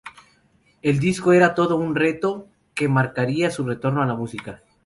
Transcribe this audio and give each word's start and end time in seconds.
El 0.81 0.99
disco 0.99 1.31
era 1.31 1.53
todo 1.53 1.75
un 1.75 1.93
reto 1.95 2.47
que 2.73 2.87
marcaría 2.89 3.51
su 3.51 3.65
retorno 3.67 4.01
a 4.01 4.07
la 4.07 4.15
música. 4.15 4.63